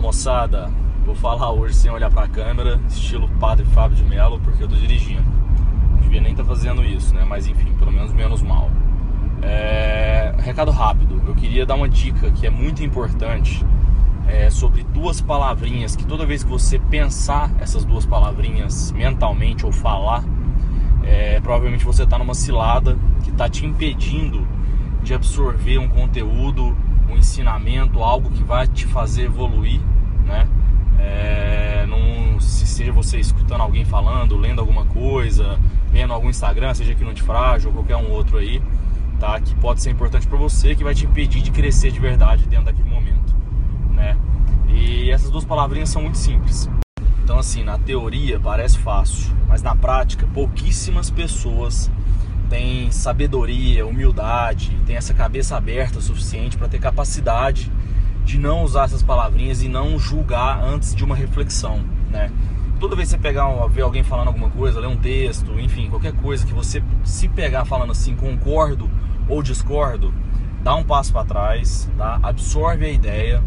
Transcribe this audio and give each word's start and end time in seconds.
moçada, 0.00 0.70
vou 1.04 1.14
falar 1.14 1.50
hoje 1.52 1.74
sem 1.74 1.90
olhar 1.90 2.10
para 2.10 2.24
a 2.24 2.28
câmera, 2.28 2.80
estilo 2.88 3.28
Padre 3.40 3.64
Fábio 3.66 3.96
de 3.96 4.04
Mello, 4.04 4.40
porque 4.40 4.62
eu 4.62 4.68
tô 4.68 4.74
dirigindo. 4.74 5.24
Não 5.90 5.98
devia 5.98 6.20
nem 6.20 6.32
estar 6.32 6.42
tá 6.42 6.48
fazendo 6.48 6.84
isso, 6.84 7.14
né? 7.14 7.24
Mas 7.24 7.46
enfim, 7.46 7.72
pelo 7.78 7.92
menos 7.92 8.12
menos 8.12 8.42
mal. 8.42 8.70
É... 9.42 10.34
Recado 10.38 10.70
rápido, 10.70 11.22
eu 11.26 11.34
queria 11.34 11.64
dar 11.64 11.74
uma 11.74 11.88
dica 11.88 12.30
que 12.30 12.46
é 12.46 12.50
muito 12.50 12.82
importante 12.82 13.64
é, 14.26 14.50
sobre 14.50 14.82
duas 14.82 15.20
palavrinhas 15.20 15.94
que 15.94 16.04
toda 16.04 16.26
vez 16.26 16.42
que 16.42 16.50
você 16.50 16.78
pensar 16.78 17.50
essas 17.60 17.84
duas 17.84 18.04
palavrinhas 18.04 18.90
mentalmente 18.92 19.64
ou 19.64 19.72
falar, 19.72 20.24
é, 21.04 21.40
provavelmente 21.40 21.84
você 21.84 22.02
está 22.02 22.18
numa 22.18 22.34
cilada 22.34 22.98
que 23.22 23.30
está 23.30 23.48
te 23.48 23.64
impedindo 23.64 24.46
de 25.02 25.14
absorver 25.14 25.78
um 25.78 25.88
conteúdo, 25.88 26.76
um 27.08 27.16
ensinamento, 27.16 28.02
algo 28.02 28.30
que 28.30 28.42
vai 28.42 28.66
te 28.66 28.86
fazer 28.86 29.24
evoluir, 29.24 29.80
né? 30.24 30.46
É, 30.98 31.86
num, 31.86 32.40
se 32.40 32.66
seja 32.66 32.92
você 32.92 33.18
escutando 33.18 33.60
alguém 33.60 33.84
falando, 33.84 34.36
lendo 34.36 34.60
alguma 34.60 34.84
coisa, 34.86 35.58
vendo 35.90 36.12
algum 36.12 36.28
Instagram, 36.28 36.74
seja 36.74 36.92
aqui 36.92 37.04
no 37.04 37.10
Antifrágil 37.10 37.68
ou 37.70 37.74
qualquer 37.74 37.96
um 37.96 38.10
outro 38.10 38.38
aí, 38.38 38.62
tá? 39.18 39.40
Que 39.40 39.54
pode 39.56 39.82
ser 39.82 39.90
importante 39.90 40.26
para 40.26 40.38
você, 40.38 40.74
que 40.74 40.84
vai 40.84 40.94
te 40.94 41.04
impedir 41.04 41.42
de 41.42 41.50
crescer 41.50 41.90
de 41.90 42.00
verdade 42.00 42.46
dentro 42.46 42.66
daquele 42.66 42.88
momento, 42.88 43.34
né? 43.92 44.16
E 44.68 45.10
essas 45.10 45.30
duas 45.30 45.44
palavrinhas 45.44 45.88
são 45.88 46.02
muito 46.02 46.18
simples. 46.18 46.68
Então, 47.22 47.38
assim, 47.38 47.64
na 47.64 47.76
teoria 47.78 48.38
parece 48.38 48.78
fácil, 48.78 49.34
mas 49.48 49.62
na 49.62 49.74
prática 49.74 50.28
pouquíssimas 50.32 51.10
pessoas 51.10 51.90
têm 52.48 52.90
sabedoria, 52.90 53.86
humildade, 53.86 54.76
têm 54.86 54.96
essa 54.96 55.14
cabeça 55.14 55.56
aberta 55.56 55.98
o 55.98 56.02
suficiente 56.02 56.56
para 56.56 56.68
ter 56.68 56.78
capacidade 56.78 57.70
de 58.24 58.38
não 58.38 58.62
usar 58.62 58.84
essas 58.84 59.02
palavrinhas 59.02 59.62
e 59.62 59.68
não 59.68 59.98
julgar 59.98 60.62
antes 60.62 60.94
de 60.94 61.04
uma 61.04 61.14
reflexão, 61.14 61.84
né? 62.10 62.30
Toda 62.80 62.94
vez 62.94 63.08
que 63.08 63.16
você 63.16 63.22
pegar, 63.22 63.48
ver 63.68 63.82
alguém 63.82 64.02
falando 64.02 64.28
alguma 64.28 64.50
coisa, 64.50 64.80
ler 64.80 64.88
um 64.88 64.96
texto, 64.96 65.58
enfim, 65.58 65.88
qualquer 65.88 66.12
coisa 66.12 66.44
que 66.44 66.52
você 66.52 66.82
se 67.04 67.28
pegar 67.28 67.64
falando 67.64 67.92
assim, 67.92 68.14
concordo 68.14 68.90
ou 69.28 69.42
discordo, 69.42 70.12
dá 70.62 70.74
um 70.74 70.84
passo 70.84 71.12
para 71.12 71.24
trás, 71.24 71.88
tá? 71.96 72.18
Absorve 72.22 72.84
a 72.84 72.90
ideia, 72.90 73.42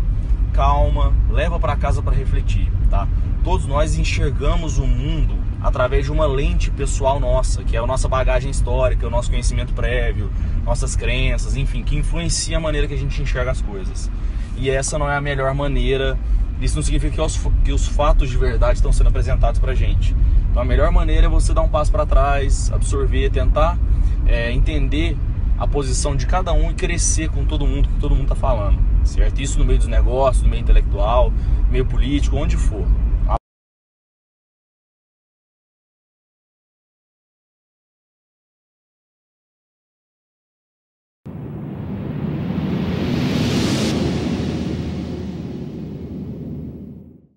calma, 0.54 1.14
leva 1.30 1.60
para 1.60 1.76
casa 1.76 2.02
para 2.02 2.16
refletir, 2.16 2.72
tá? 2.90 3.08
Todos 3.44 3.66
nós 3.68 3.98
enxergamos 3.98 4.78
o 4.78 4.88
mundo 4.88 5.38
através 5.62 6.06
de 6.06 6.12
uma 6.12 6.26
lente 6.26 6.72
pessoal 6.72 7.20
nossa, 7.20 7.64
que 7.64 7.76
é 7.76 7.80
a 7.80 7.86
nossa 7.86 8.08
bagagem 8.08 8.50
histórica, 8.50 9.06
o 9.06 9.10
nosso 9.10 9.30
conhecimento 9.30 9.74
prévio, 9.74 10.32
nossas 10.64 10.96
crenças, 10.96 11.56
enfim, 11.56 11.84
que 11.84 11.96
influencia 11.96 12.58
a 12.58 12.60
maneira 12.60 12.88
que 12.88 12.94
a 12.94 12.98
gente 12.98 13.22
enxerga 13.22 13.52
as 13.52 13.62
coisas 13.62 14.10
e 14.60 14.70
essa 14.70 15.00
não 15.00 15.10
é 15.10 15.16
a 15.16 15.22
melhor 15.22 15.54
maneira. 15.54 16.20
Isso 16.62 16.76
não 16.76 16.84
significa 16.84 17.14
que 17.14 17.22
os, 17.22 17.40
que 17.64 17.72
os 17.72 17.88
fatos 17.88 18.30
de 18.30 18.38
verdade 18.38 18.74
estão 18.76 18.92
sendo 18.92 19.08
apresentados 19.08 19.60
para 19.60 19.74
gente. 19.74 20.16
Então 20.52 20.62
a 20.62 20.66
melhor 20.66 20.92
maneira 20.92 21.28
é 21.28 21.30
você 21.30 21.54
dar 21.54 21.62
um 21.62 21.70
passo 21.70 21.92
para 21.92 22.06
trás, 22.06 22.70
absorver, 22.72 23.30
tentar 23.30 23.78
é, 24.28 24.52
entender 24.52 25.18
a 25.58 25.66
posição 25.66 26.16
de 26.16 26.26
cada 26.26 26.52
um 26.52 26.72
e 26.72 26.74
crescer 26.74 27.30
com 27.30 27.46
todo 27.46 27.66
mundo 27.66 27.88
que 27.88 27.96
todo 27.96 28.12
mundo 28.12 28.24
está 28.24 28.36
falando, 28.36 28.78
certo? 29.04 29.42
Isso 29.42 29.60
no 29.60 29.66
meio 29.66 29.80
dos 29.80 29.88
negócios, 29.88 30.44
no 30.44 30.50
meio 30.50 30.62
intelectual, 30.62 31.32
meio 31.70 31.86
político, 31.86 32.36
onde 32.36 32.58
for. 32.58 32.86